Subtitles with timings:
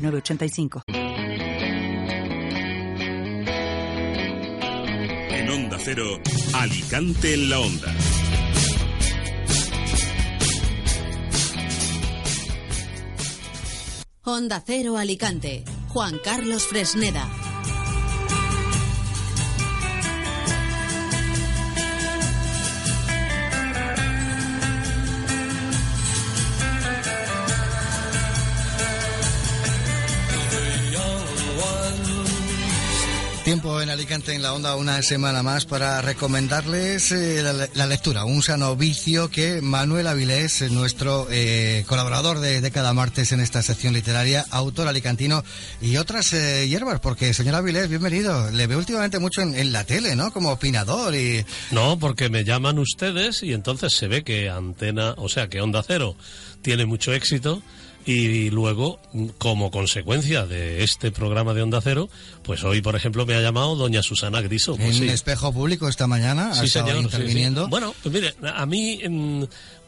[0.00, 0.82] 906985.
[5.30, 6.20] En Onda Cero,
[6.54, 7.94] Alicante en la Onda.
[14.24, 15.64] Onda Cero Alicante.
[15.88, 17.39] Juan Carlos Fresneda.
[33.50, 38.24] Tiempo en Alicante en la onda una semana más para recomendarles eh, la, la lectura,
[38.24, 43.40] un sano vicio que Manuel Avilés, eh, nuestro eh, colaborador de, de cada martes en
[43.40, 45.42] esta sección literaria, autor alicantino
[45.82, 48.52] y otras eh, hierbas, porque señor Avilés, bienvenido.
[48.52, 50.32] Le veo últimamente mucho en, en la tele, ¿no?
[50.32, 51.44] Como opinador y...
[51.72, 55.82] No, porque me llaman ustedes y entonces se ve que Antena, o sea, que Onda
[55.84, 56.14] Cero
[56.62, 57.64] tiene mucho éxito
[58.06, 58.98] y luego,
[59.38, 62.08] como consecuencia de este programa de Onda Cero,
[62.42, 64.76] pues hoy, por ejemplo, me ha llamado doña Susana Griso.
[64.76, 65.08] Pues en sí.
[65.08, 67.54] espejo público esta mañana, ha Sí, estado señor, sí.
[67.68, 69.44] Bueno, pues mire, a mí mm,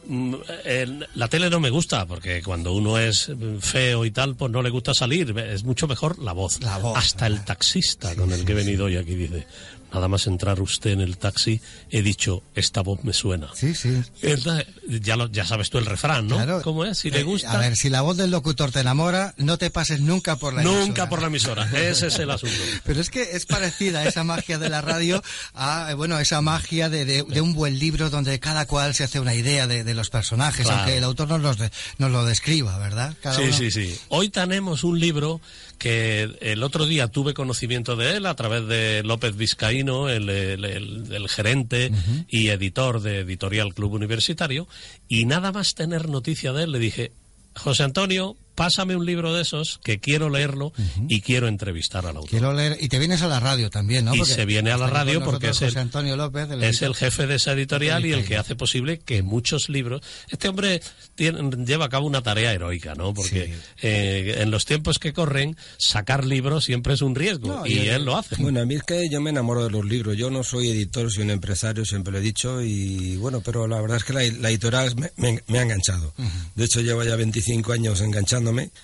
[0.07, 4.35] mm, el- la tele no me gusta, porque cuando uno es mm, feo y tal,
[4.35, 5.37] pues no le gusta salir.
[5.37, 6.61] Es mucho mejor la voz.
[6.61, 9.47] La voz, Hasta el taxista con el que he venido hoy aquí dice,
[9.93, 13.49] nada más entrar usted en el taxi, he dicho, esta voz me suena.
[13.53, 14.01] Sí, sí.
[14.21, 14.65] Entonces,
[15.01, 16.35] Ya, lo- ya sabes tú el refrán, ¿no?
[16.35, 16.61] Claro.
[16.61, 16.97] ¿Cómo es?
[16.97, 17.51] Si le Eh, gusta...
[17.51, 20.61] A ver, si la voz del locutor te enamora, no te pases nunca por la
[20.61, 21.09] Nunca emisora.
[21.09, 21.63] por la emisora.
[21.73, 22.55] Ese es el asunto.
[22.83, 26.89] Pero es que es parecida esa magia de la radio a, eh, bueno, esa magia
[26.89, 29.93] de, de- de un buen libro donde cada cual se hace una idea de, de
[29.93, 30.81] los personajes, Claro.
[30.81, 33.15] aunque el autor nos, los de- nos lo describa, ¿verdad?
[33.21, 33.97] Cada Sí, uno- sí, sí.
[34.09, 35.39] Hoy tenemos un libro
[35.83, 40.63] que el otro día tuve conocimiento de él a través de López Vizcaíno, el, el-
[40.63, 41.91] el- el gerente
[42.29, 44.65] y editor de Editorial Club Universitario,
[45.09, 47.11] y nada más tener noticia de él le dije,
[47.55, 50.73] José Antonio, pásame un libro de esos que quiero leerlo
[51.07, 52.29] y quiero entrevistar al autor.
[52.29, 54.15] Quiero leer, y te vienes a la radio también, ¿no?
[54.15, 56.95] Y Porque se viene a la radio porque es el- Antonio López, el es el
[56.95, 60.01] jefe de esa editorial y el que hace posible que muchos libros.
[60.29, 60.81] Este hombre
[61.15, 63.13] tiene- lleva a cabo una tarea heroica, ¿no?
[63.13, 63.53] Porque Sí.
[63.81, 68.05] eh, en los tiempos que corren, sacar libros siempre es un riesgo No, y él
[68.05, 68.35] lo hace.
[68.37, 70.15] Bueno, a mí es que yo me enamoro de los libros.
[70.17, 72.61] Yo no soy editor, soy un empresario, siempre lo he dicho.
[72.61, 76.13] Y bueno, pero la verdad es que la, la editorial me, me- me ha enganchado.
[76.55, 78.01] De hecho, llevo ya 25 años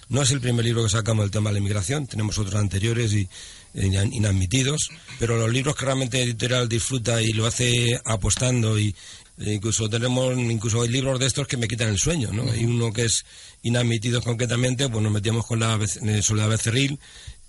[0.09, 2.07] No es el primer libro que sacamos del tema de la inmigración.
[2.07, 3.27] Tenemos otros anteriores y
[3.75, 4.89] e inadmitidos.
[5.19, 8.95] Pero los libros que realmente editorial disfruta y lo hace apostando y
[9.37, 12.51] e incluso tenemos incluso hay libros de estos que me quitan el sueño, ¿no?
[12.51, 13.23] Hay uno que es
[13.63, 15.79] inadmitidos concretamente, pues nos metíamos con la
[16.21, 16.99] Soledad Becerril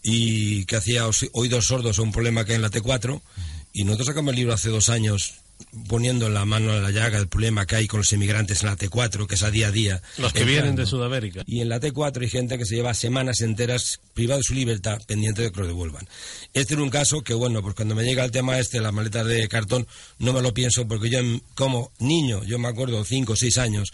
[0.02, 3.20] y que hacía os- oídos sordos a un problema que hay en la T4
[3.72, 5.34] y nosotros sacamos el libro hace dos años
[5.88, 8.76] poniendo la mano en la llaga el problema que hay con los inmigrantes en la
[8.76, 10.46] T4 que es a día a día Los que entrando.
[10.62, 11.42] vienen de Sudamérica.
[11.46, 15.00] y en la T4 hay gente que se lleva semanas enteras privada de su libertad
[15.06, 16.06] pendiente de que lo devuelvan
[16.54, 19.26] este era un caso que bueno pues cuando me llega el tema este las maletas
[19.26, 19.86] de cartón
[20.18, 21.20] no me lo pienso porque yo
[21.54, 23.92] como niño yo me acuerdo cinco o seis años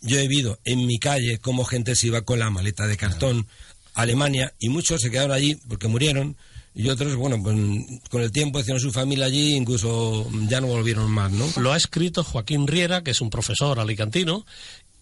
[0.00, 3.46] yo he vivido en mi calle cómo gente se iba con la maleta de cartón
[3.94, 6.36] a Alemania y muchos se quedaron allí porque murieron
[6.74, 7.56] y otros, bueno, pues
[8.10, 11.46] con el tiempo hicieron su familia allí, incluso ya no volvieron más, ¿no?
[11.60, 14.46] Lo ha escrito Joaquín Riera, que es un profesor alicantino.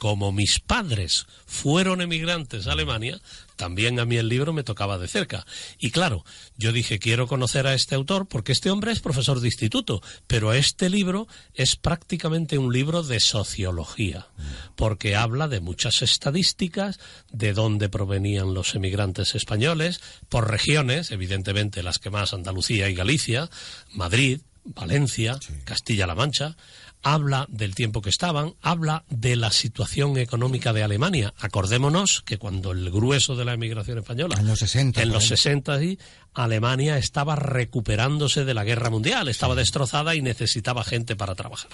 [0.00, 3.20] Como mis padres fueron emigrantes a Alemania,
[3.56, 5.44] también a mí el libro me tocaba de cerca.
[5.78, 6.24] Y claro,
[6.56, 10.54] yo dije, quiero conocer a este autor porque este hombre es profesor de instituto, pero
[10.54, 14.28] este libro es prácticamente un libro de sociología,
[14.74, 16.98] porque habla de muchas estadísticas,
[17.30, 20.00] de dónde provenían los emigrantes españoles,
[20.30, 23.50] por regiones, evidentemente las que más Andalucía y Galicia,
[23.92, 26.56] Madrid, Valencia, Castilla-La Mancha,
[27.02, 31.34] habla del tiempo que estaban, habla de la situación económica de Alemania.
[31.38, 35.28] Acordémonos que cuando el grueso de la emigración española, En los 60, en los ahí.
[35.28, 35.98] 60 y
[36.34, 41.70] Alemania estaba recuperándose de la guerra mundial, estaba destrozada y necesitaba gente para trabajar.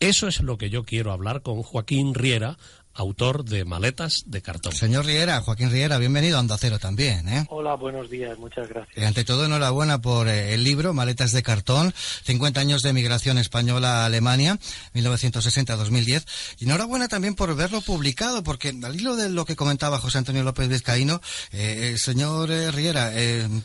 [0.00, 2.58] Eso es lo que yo quiero hablar con Joaquín Riera,
[2.94, 4.72] autor de Maletas de Cartón.
[4.72, 7.28] Señor Riera, Joaquín Riera, bienvenido a Onda Cero también.
[7.28, 7.44] ¿eh?
[7.48, 8.96] Hola, buenos días, muchas gracias.
[8.96, 11.92] Eh, ante todo, enhorabuena por eh, el libro Maletas de Cartón,
[12.22, 14.58] 50 años de migración española a Alemania,
[14.94, 16.24] 1960-2010.
[16.60, 20.44] Y enhorabuena también por verlo publicado, porque al hilo de lo que comentaba José Antonio
[20.44, 21.20] López Vizcaíno,
[21.52, 23.12] eh, señor Riera,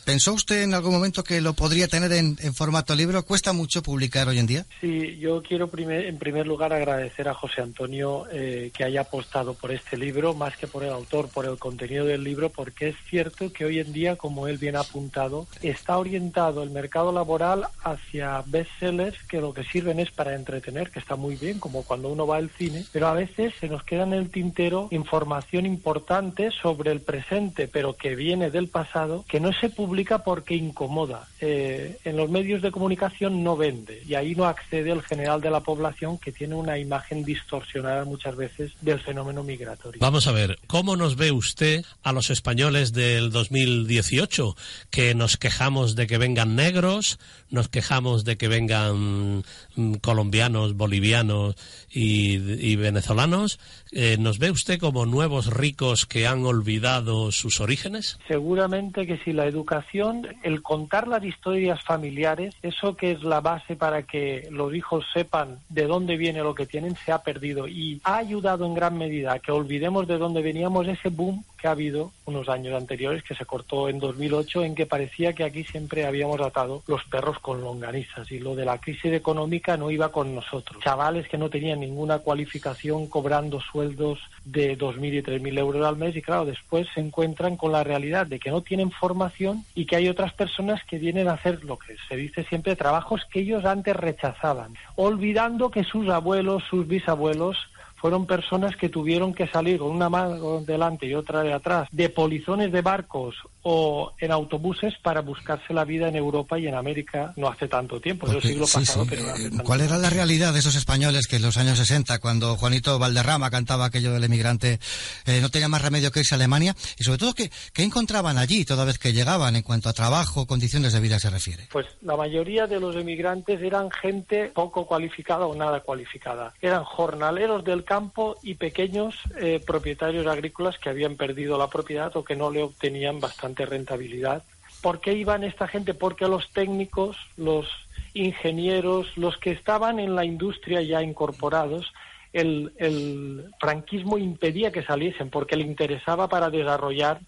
[0.04, 3.24] ¿pensó usted en algún momento que lo podría tener en, en, formato libro?
[3.24, 4.66] ¿Cuesta mucho publicar hoy en día?
[4.80, 9.70] Sí, yo quiero primer, en primer lugar agradecer a José Antonio que haya apostado por
[9.70, 13.52] este libro, más que por el autor, por el contenido del libro, porque es cierto
[13.52, 18.42] que hoy en día, como él bien ha apuntado, está orientado el mercado laboral hacia
[18.46, 22.26] bestsellers que lo que sirven es para entretener, que está muy bien, como cuando uno
[22.26, 26.90] va al cine, pero a veces se nos queda en el tintero información importante sobre
[26.90, 31.28] el presente, pero que viene del pasado, que no se publica porque incomoda.
[31.42, 35.50] Eh, en los medios de comunicación no vende y ahí no accede el general de
[35.50, 39.98] la población que tiene una imagen distorsionada muchas veces del fenómeno migratorio.
[40.00, 44.54] Vamos a ver, ¿cómo nos ve usted a los españoles del 2018?
[44.88, 47.18] Que nos quejamos de que vengan negros,
[47.50, 49.42] nos quejamos de que vengan
[49.74, 51.56] mm, colombianos, bolivianos
[51.90, 53.58] y, venezolanos.
[53.90, 58.16] Eh, ¿Nos ve usted como nuevos ricos que han olvidado sus orígenes?
[58.28, 63.74] Seguramente que si la educación, el contar las historias familiares, eso que es la base
[63.74, 68.00] para que los hijos sepan de dónde viene lo que tienen, se ha perdido y
[68.04, 72.12] ha ayudado en gran medida que olvidemos de dónde veníamos ese boom que ha habido
[72.26, 76.40] unos años anteriores, que se cortó en 2008, en que parecía que aquí siempre habíamos
[76.40, 80.82] atado los perros con longanizas y lo de la crisis económica no iba con nosotros.
[80.82, 86.16] Chavales que no tenían ninguna cualificación cobrando sueldos de 2.000 y 3.000 euros al mes
[86.16, 89.96] y claro, después se encuentran con la realidad de que no tienen formación y que
[89.96, 93.64] hay otras personas que vienen a hacer lo que se dice siempre, trabajos que ellos
[93.64, 97.56] antes rechazaban, olvidando que sus abuelos, sus bisabuelos
[98.00, 102.08] fueron personas que tuvieron que salir con una mano delante y otra de atrás de
[102.08, 107.34] polizones de barcos o en autobuses para buscarse la vida en Europa y en América
[107.36, 109.06] no hace tanto tiempo, es el siglo pasado.
[109.08, 112.56] Pero eh, ¿Cuál era la realidad de esos españoles que en los años 60, cuando
[112.56, 114.80] Juanito Valderrama cantaba aquello del emigrante,
[115.26, 116.74] eh, no tenía más remedio que irse a Alemania?
[116.98, 120.46] Y sobre todo, ¿qué, ¿qué encontraban allí toda vez que llegaban en cuanto a trabajo,
[120.46, 121.68] condiciones de vida se refiere?
[121.70, 126.54] Pues la mayoría de los emigrantes eran gente poco cualificada o nada cualificada.
[126.62, 132.22] Eran jornaleros del campo y pequeños eh, propietarios agrícolas que habían perdido la propiedad o
[132.22, 134.44] que no le obtenían bastante rentabilidad.
[134.80, 135.92] ¿Por qué iban esta gente?
[135.92, 137.66] Porque los técnicos, los
[138.14, 141.92] ingenieros, los que estaban en la industria ya incorporados,
[142.32, 147.18] el, franquismo impedía que saliesen porque le interesaba para desarrollar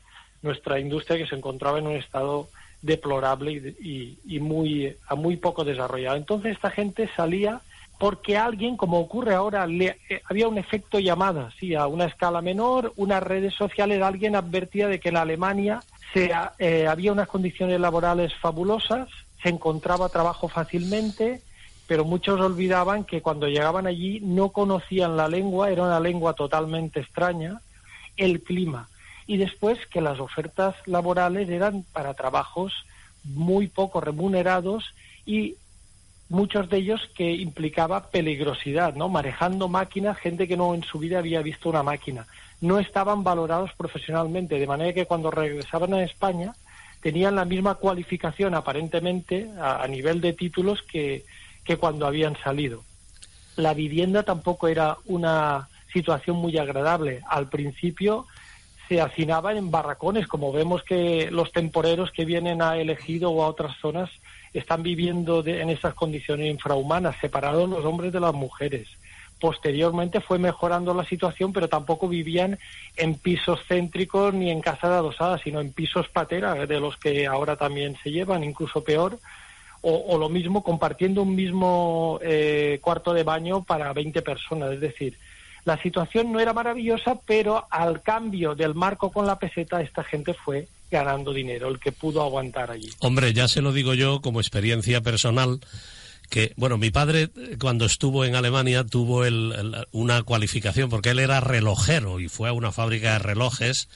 [0.42, 2.46] nuestra industria que se encontraba en un estado
[2.82, 6.16] deplorable y, muy, a muy poco desarrollado.
[6.16, 7.62] Entonces esta gente salía
[8.02, 12.42] porque alguien, como ocurre ahora, le, eh, había un efecto llamada, sí, a una escala
[12.42, 18.34] menor, unas redes sociales, alguien advertía de que en Alemania eh, había unas condiciones laborales
[18.40, 19.08] fabulosas,
[19.40, 21.42] se encontraba trabajo fácilmente,
[21.86, 26.98] pero muchos olvidaban que cuando llegaban allí no conocían la lengua, era una lengua totalmente
[26.98, 27.60] extraña,
[28.16, 28.88] el clima,
[29.28, 32.72] y después que las ofertas laborales eran para trabajos
[33.22, 34.92] muy poco remunerados
[35.24, 35.54] y
[36.32, 39.08] muchos de ellos que implicaba peligrosidad, ¿no?
[39.08, 42.26] Manejando máquinas, gente que no en su vida había visto una máquina
[42.62, 46.54] no estaban valorados profesionalmente, de manera que cuando regresaban a España
[47.02, 51.24] tenían la misma cualificación aparentemente a, nivel de títulos que,
[51.64, 52.84] que cuando habían salido.
[53.56, 57.20] La vivienda tampoco era una situación muy agradable.
[57.28, 58.26] Al principio
[58.88, 63.48] se hacinaban en barracones, como vemos que los temporeros que vienen a Elegido o a
[63.48, 64.08] otras zonas
[64.52, 68.88] están viviendo en esas condiciones infrahumanas, separados los hombres de las mujeres
[69.42, 72.60] posteriormente fue mejorando la situación, pero tampoco vivían
[72.96, 77.56] en pisos céntricos ni en casas adosadas, sino en pisos patera, de los que ahora
[77.56, 79.18] también se llevan, incluso peor,
[79.80, 84.74] o, lo mismo compartiendo un mismo eh, cuarto de baño para 20 personas.
[84.74, 85.18] Es decir,
[85.64, 90.34] la situación no era maravillosa, pero al cambio del marco con la peseta, esta gente
[90.34, 92.90] fue ganando dinero, el que pudo aguantar allí.
[93.00, 95.60] Hombre, ya se lo digo yo como experiencia personal
[96.30, 99.24] que, bueno, mi padre cuando estuvo en Alemania tuvo
[99.90, 103.88] una cualificación porque él era relojero y fue a una fábrica de relojes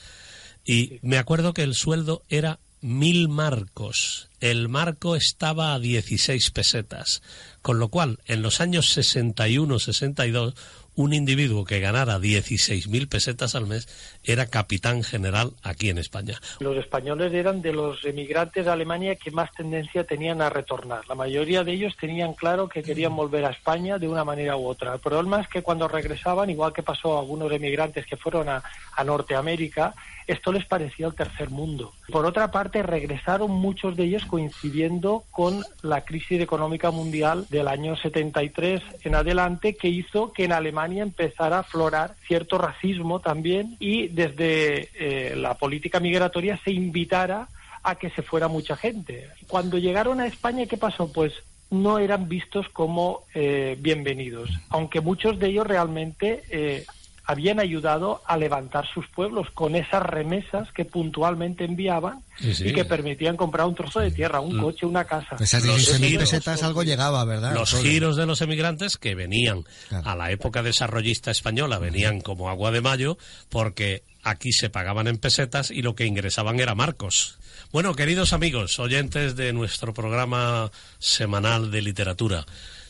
[0.65, 4.29] y me acuerdo que el sueldo era mil marcos.
[4.39, 7.21] El marco estaba a 16 pesetas.
[7.61, 10.53] Con lo cual, en los años 61-62,
[10.97, 13.87] un individuo que ganara 16.000 pesetas al mes
[14.23, 16.39] era capitán general aquí en España.
[16.59, 21.07] Los españoles eran de los emigrantes de Alemania que más tendencia tenían a retornar.
[21.07, 24.65] La mayoría de ellos tenían claro que querían volver a España de una manera u
[24.65, 24.95] otra.
[24.95, 28.63] El problema es que cuando regresaban, igual que pasó a algunos emigrantes que fueron a,
[28.95, 29.93] a Norteamérica,
[30.25, 31.93] esto les parecía el tercer mundo.
[32.11, 37.95] Por otra parte, regresaron muchos de ellos coincidiendo con la crisis económica mundial del año
[37.95, 44.07] 73 en adelante, que hizo que en Alemania empezara a aflorar cierto racismo también y
[44.09, 47.47] desde eh, la política migratoria se invitara
[47.83, 49.27] a que se fuera mucha gente.
[49.47, 51.11] Cuando llegaron a España, ¿qué pasó?
[51.11, 51.33] Pues
[51.69, 56.85] no eran vistos como eh, bienvenidos, aunque muchos de ellos realmente eh,
[57.29, 62.67] habían ayudado a levantar sus pueblos con esas remesas que puntualmente enviaban Sí, sí.
[62.69, 65.35] y que permitían comprar un trozo de tierra, un coche, una casa.
[65.39, 67.53] Esas Los 16.000 giros, pesetas algo llegaba, ¿verdad?
[67.53, 67.81] Los Todo.
[67.81, 70.09] giros de los emigrantes que venían Claro.
[70.09, 73.17] a la época desarrollista española, venían como agua de mayo,
[73.49, 77.37] porque aquí se pagaban en pesetas y lo que ingresaban era marcos.
[77.73, 82.45] Bueno, queridos amigos, oyentes de nuestro programa semanal de literatura,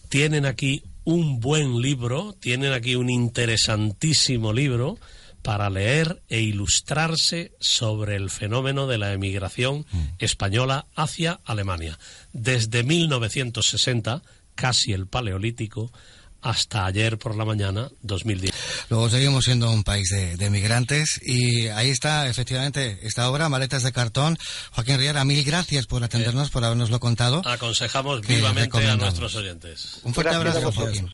[0.10, 5.00] tienen aquí un buen libro, tienen aquí un interesantísimo libro
[5.42, 9.86] para leer e ilustrarse sobre el fenómeno de la emigración
[10.20, 11.98] española hacia Alemania.
[12.34, 14.22] Desde 1960,
[14.54, 15.94] casi el Paleolítico,
[16.42, 18.54] hasta ayer por la mañana, 2010.
[18.89, 23.84] Luego seguimos siendo un país de, de migrantes y ahí está efectivamente esta obra, Maletas
[23.84, 24.38] de Cartón.
[24.72, 27.41] Joaquín Riera, mil gracias por atendernos, por habernoslo contado.
[27.46, 30.00] Aconsejamos vivamente a nuestros oyentes.
[30.03, 30.72] Un fuerte Gracias abrazo.
[30.82, 31.06] Joaquín.